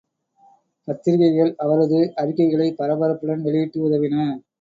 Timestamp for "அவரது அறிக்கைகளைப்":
1.55-2.79